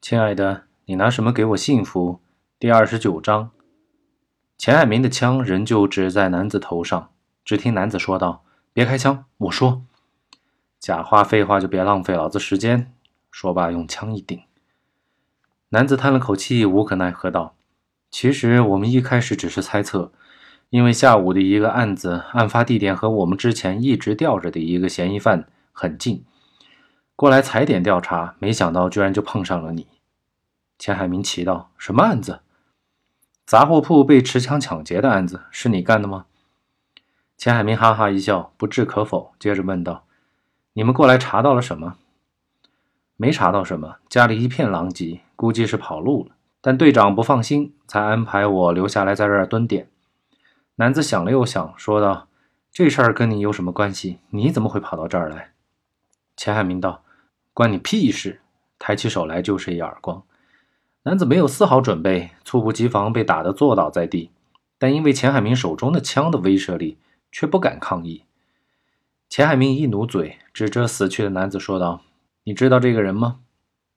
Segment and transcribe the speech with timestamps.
[0.00, 2.20] 亲爱的，你拿什么给我幸福？
[2.58, 3.50] 第二十九章。
[4.56, 7.10] 钱海明的枪仍旧指在男子头上，
[7.44, 8.42] 只听男子说道
[8.72, 9.82] ：“别开枪，我说。”
[10.80, 12.90] 假话废话就别浪费老子时间。
[13.30, 14.40] 说罢，用枪一顶。
[15.68, 17.54] 男子叹了口气，无可奈何道
[18.10, 20.10] ：“其实我们一开始只是猜测，
[20.70, 26.24] 因为下午的一个案子，案发地点和我们之前一直吊着的一个嫌疑犯很近，
[27.20, 29.86] 过来踩点调查，没想到居然就碰上了你。”
[30.80, 32.40] 钱海明奇道：“什么案子？
[33.44, 36.24] 杂货铺被持枪抢劫的案子，是你干的吗？”
[37.36, 40.06] 钱海明哈哈一笑，不置可否，接着问道
[40.72, 41.98] ：“你们过来查到了什么？”
[43.18, 46.34] 没查到什么，家里一片狼藉，估计是跑路了。
[46.62, 49.90] 但队长不放心，才安排我留下来在这儿蹲点。
[50.76, 52.28] 男子想了又想，说道
[52.72, 54.20] ：“这事儿跟你有什么关系？
[54.30, 55.52] 你怎么会跑到这儿来？”
[56.34, 57.02] 钱海明道
[57.52, 58.40] ：“关你屁事！”
[58.78, 60.22] 抬起手来就是一耳光。
[61.02, 64.30] 男子没有丝毫准备，猝不及防被打得坐倒在地，
[64.78, 66.98] 但因为钱海明手中的枪的威慑力，
[67.30, 68.24] 却不敢抗议。
[69.28, 72.02] 钱海明一努嘴，指着死去的男子说道。
[72.44, 73.40] 你知道这个人吗？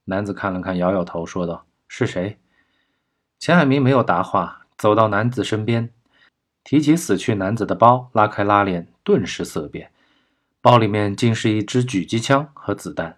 [0.06, 2.38] 男子看了看，摇摇头，说道：“是谁？”
[3.40, 5.90] 钱海明没有答话，走到男子身边，
[6.64, 9.92] 提起死去男子的包，拉开拉链，顿时色变，
[10.62, 13.18] 包里面竟是一支狙击枪和子弹。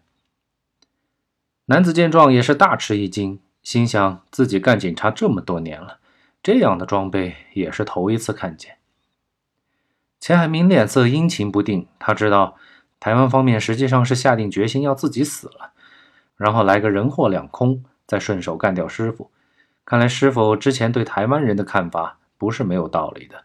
[1.68, 5.98] 男子见状也是大吃一惊，心想自己干警察这么多年了，
[6.44, 8.78] 这样的装备也是头一次看见。
[10.20, 12.56] 钱海明脸色阴晴不定，他知道。
[13.00, 15.74] 台湾方面实际上是下定决心要自己死了，
[16.38, 19.30] 然后来个人货两空，再顺手干掉师傅。
[19.84, 23.44] 看来师傅之前对台湾人的看法不是没有道理的。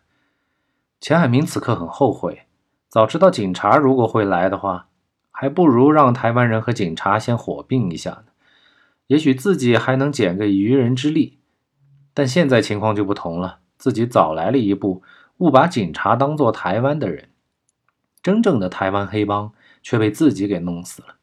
[1.01, 2.47] 钱海明此刻很后悔，
[2.89, 4.87] 早知道警察如果会来的话，
[5.41, 8.25] 还不如让台湾人和警察先火并一下呢，
[9.07, 11.39] 也许自己还能捡个渔人之利。
[12.13, 15.03] 但现在情况就不同了，自己早来了一步，
[15.39, 17.31] 误把警察当做台湾的人。
[18.23, 21.15] 真正的台湾黑帮却被自己给弄死了，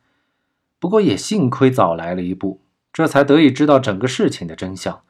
[0.80, 5.04] 不过也幸亏早来了一步，这才得以知道整个事情的真相，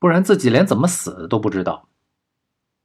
[0.00, 1.86] 不然自己连怎么死都不知道。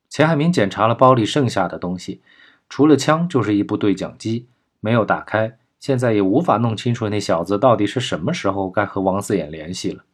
[0.07, 2.21] 钱海明检查了包里剩下的东西，
[2.69, 4.47] 除了枪就是一部对讲机，
[4.87, 10.05] 没有打开，现在也无法弄清楚那小子到底是什么时候该和王四眼联系了。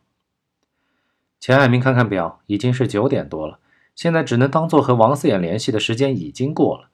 [1.40, 3.60] 钱海明看看表，已经是九点多了，
[3.94, 6.90] 现在只能当做和王四眼联系的时间已经过了。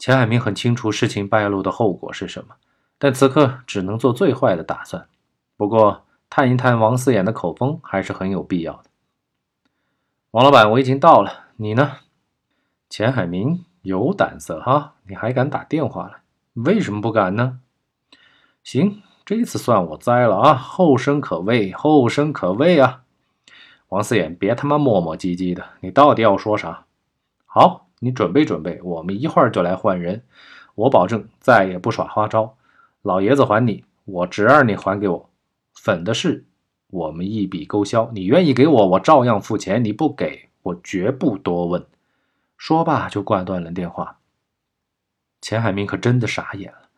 [0.00, 2.56] 钱海明很清楚事情败露的后果是什么，
[2.98, 5.06] 但此刻只能做最坏的打算。
[5.56, 8.90] 不过，探一探王四眼的口风还是很有必要的。
[10.32, 11.98] 王老板，我已经到了，你呢？
[12.90, 16.25] 钱海明有胆色哈，你还敢打电话来？
[16.64, 17.60] 为什么不敢呢？
[18.64, 20.54] 行，这次算我栽了啊！
[20.54, 23.02] 后生可畏，后生可畏啊！
[23.88, 26.86] 王四眼，别他妈磨磨唧唧的，你到底要说啥？
[27.46, 27.84] 好。
[27.98, 30.22] 你准备准备，我们一会儿就来换人。
[30.74, 32.54] 我保证再也不耍花招。
[33.00, 35.30] 老爷子还你，我侄儿你还给我。
[35.72, 36.44] 粉的事，
[36.88, 38.10] 我们一笔勾销。
[38.12, 41.86] 你愿意给我，我照样付钱；你不给，我绝不多问。
[42.58, 44.18] 说罢就挂断了电话。
[45.46, 46.88] 钱海明可真的傻眼了，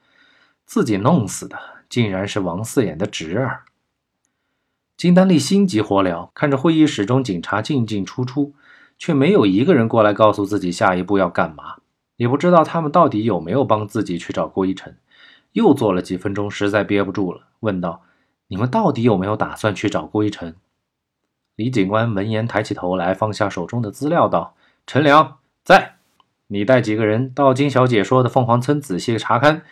[0.65, 3.65] 自己弄死的竟然是王四眼的侄儿。
[4.97, 8.55] 金丹丽心急火燎，看着会议室中警察进进出出。
[8.97, 11.77] 却没有一个人过来告诉自己下一步要干嘛，
[12.17, 14.97] 也不知道他们到底有没有帮自己去找郭一晨。
[15.53, 18.01] 又坐了几分钟，实在憋不住了，问道
[18.49, 20.57] ：“你们到底有没有打算去找郭一晨？”
[21.55, 24.57] 李警官闻言抬起头来，放下手中的资料，道
[24.89, 25.98] ：“陈良在，
[26.49, 29.63] 你带几个人到金小姐说的凤凰村仔细查看，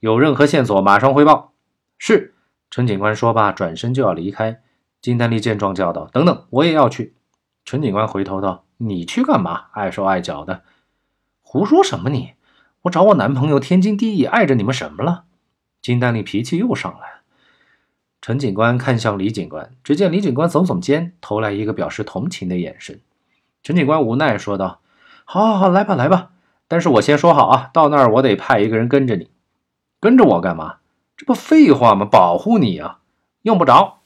[0.00, 1.54] 有任何线索马上汇报。”
[1.98, 2.34] 是。
[2.70, 4.60] 陈警官说罢，转身就要离开。
[5.00, 7.14] 金丹丽见状叫道：“等等，我也要去。”
[7.64, 8.64] 陈警官回头道。
[8.78, 9.66] 你去干嘛？
[9.70, 10.64] 碍手碍脚的，
[11.42, 12.32] 胡说什么你？
[12.82, 15.24] 我找我男朋友天经地义，碍着你们什么了？
[15.80, 17.20] 金丹丽脾气又上来了。
[18.20, 23.00] 陈警官看向李警官，只见李警官耸耸肩，投来一个表示同情的眼神。
[23.62, 24.80] 陈警官无奈说道
[25.24, 26.30] ：“好，好，好，来吧，来吧。
[26.68, 29.30] 但是我先说好啊，到那儿我得派一个人跟着你。
[30.00, 30.76] 跟着我干嘛？
[31.16, 32.04] 这不废话吗？
[32.04, 33.00] 保护你啊！
[33.42, 34.00] 用不着。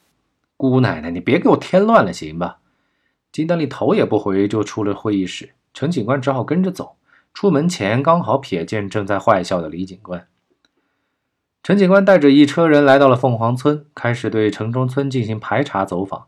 [0.56, 2.59] 姑奶奶，你别给我添乱了，行吧？”
[3.31, 6.97] 金丹丽头也不回就出了会议室，陈警官只好跟着走。
[7.35, 10.26] 出门前刚好瞥见正在坏笑的李警官。
[11.62, 16.26] 陈警官带着一车人来到了凤凰村，开始对城中村进行排查走访。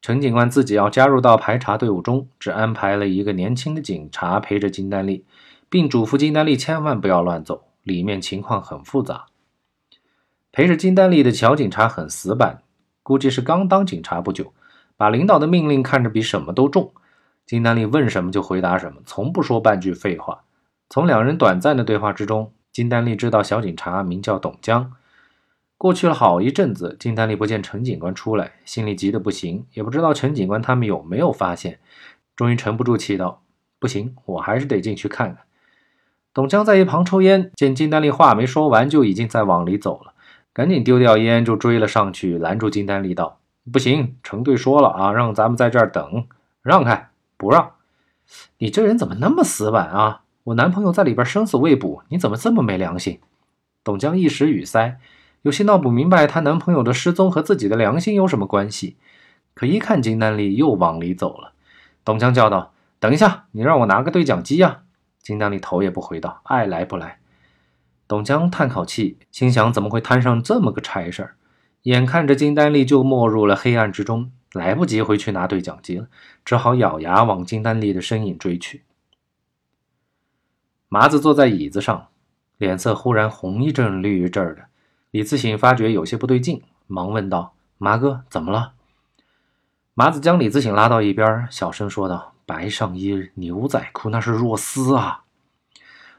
[0.00, 5.24] 陈警官自己要加入到排查队伍中，只安排了一个年轻的警察陪着金丹丽，
[5.68, 9.26] 并嘱咐金丹丽千万不要乱走，里面情况很复杂。
[10.52, 12.62] 陪着金丹丽的小警察很死板。
[13.02, 14.52] 估计是刚当警察不久，
[14.96, 16.92] 把领导的命令看着比什么都重。
[17.46, 20.42] 金丹利问什么就回答什么，从不说半句废话。
[20.88, 24.92] 从两人短暂的对话之中，金丹利知道小警察名叫董江。
[25.78, 31.78] 过去了好一阵子，金丹利不见陈警官出来，心里急得不行，也不知道陈警官他们有没有发现。
[32.34, 33.42] 终于沉不住气道
[33.78, 35.44] ：“不行，我还是得进去看看。”
[36.32, 40.12] 董江在一旁抽烟，见金丹利话没说完，就已经在往里走了，
[40.52, 43.38] 赶紧丢掉烟，就追了上去，拦住金丹利道
[43.72, 46.26] ：“不行，程队说了啊，让咱们在这儿等，
[46.62, 47.72] 让开。”不让，
[48.56, 50.22] 你这人怎么那么死板啊？
[50.44, 53.20] 我男朋友在里边生死未卜，你怎么这么没良心？
[53.84, 54.98] 董江一时语塞，
[55.46, 58.96] 有些闹不明白，她男朋友的失踪和自己的良心有什么关系？
[59.54, 61.52] 可一看金丹丽又往里走了，
[62.04, 64.82] 董江叫道：“等一下，你让我拿个对讲机呀！”
[65.22, 67.20] 金丹丽头也不回道：“爱来不来。”
[68.08, 71.36] 董江叹口气，心想：怎么会摊上这么个差事儿？
[71.82, 74.32] 眼看着金丹丽就没入了黑暗之中。
[74.52, 76.08] 来不及回去拿对讲机了，
[76.44, 78.82] 只好咬牙往金丹丽的身影追去。
[80.88, 82.08] 麻子坐在椅子上，
[82.58, 84.64] 脸色忽然红一阵绿一阵的。
[85.16, 88.74] 李自省发觉有些不对劲，忙问道：“麻哥，怎么了？”
[89.96, 95.22] 麻子将李自省拉到一边，小声说道：“白上衣、牛仔裤，那是若思啊！”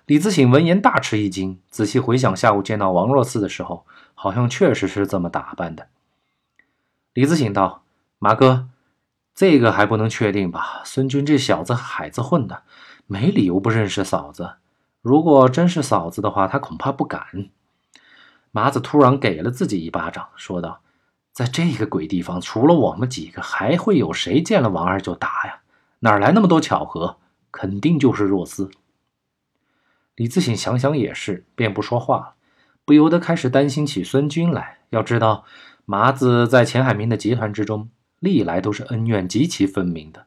[0.07, 3.85] 李自省闻言大吃一惊，仔细回想下午见到王若斯的时候，
[4.15, 5.89] 好像确实是这么打扮的。
[7.13, 7.83] 李自省道。
[8.17, 8.67] 麻哥，
[9.35, 10.81] 这个还不能确定吧？
[10.83, 12.63] 孙军这小子海子混的，
[13.05, 14.55] 没理由不认识嫂子。
[15.03, 17.51] 如果真是嫂子的话，他恐怕不敢。
[18.57, 20.81] 麻子突然给了自己一巴掌，说道
[21.31, 25.59] ：“在这个鬼地方，除了我们几个，还会有谁见了王二就打呀？
[25.99, 27.17] 哪来那么多巧合？
[27.51, 28.71] 肯定就是若斯。”
[30.17, 32.33] 李自省想想也是，便不说话了，
[32.83, 34.79] 不由得开始担心起孙军来。
[34.89, 35.45] 要知道，
[35.85, 37.91] 麻子在钱海明的集团之中。
[38.19, 40.25] 历来都是恩怨极其分明的，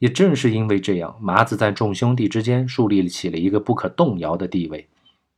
[0.00, 4.86] 也正是因为这样，麻子在众兄弟之间树立起了一个不可动摇的地位。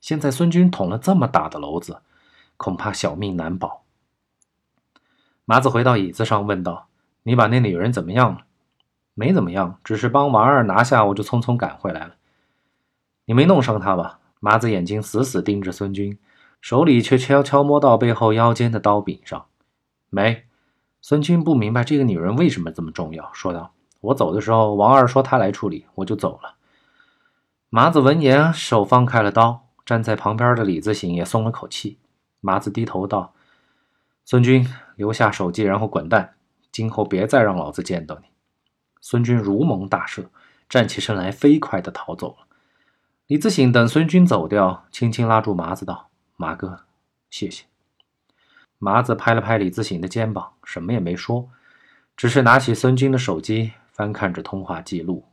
[0.00, 1.99] 现在孙军捅了这么大的篓子，
[2.62, 3.82] 恐怕小命难保。
[5.44, 6.87] 麻子回到椅子上问道
[7.25, 8.43] ：“你把那女人怎么样了
[9.14, 12.14] ？”“没怎么样，只是帮王二拿下，我就匆匆赶回来了。
[13.26, 16.19] ”“你没弄伤她吧？”麻子眼睛死死盯着孙军，
[16.61, 19.47] 手里却悄悄摸到背后腰间的刀柄上
[20.08, 20.44] ，“没。”
[21.03, 26.55] 孙军不明白这个女人为什么这么重要，说道：“我走的时候，王二说他来处理，我就走了。”
[27.70, 31.99] 麻子闻言，手放开了刀，站在旁边的李自省也松了口气。
[32.43, 33.33] 麻子低头道
[34.27, 36.35] ：“孙军，留下手机，然后滚蛋，
[36.71, 38.27] 今后别再让老子见到你。”
[39.00, 40.27] 孙军如蒙大赦，
[40.69, 42.47] 站起身来，飞快地逃走了。
[43.29, 46.81] 李自省等孙军走掉，轻轻拉住麻子道：“麻哥，
[47.31, 47.65] 谢谢。”
[48.79, 51.49] 麻子拍了拍李自省的肩膀，什么也没说，
[52.17, 55.25] 只是拿起孙军的手机，翻看着通话记录。